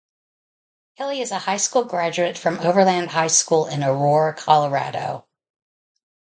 [0.97, 5.27] Kelly is a high school graduate from Overland High School in Aurora, Colorado.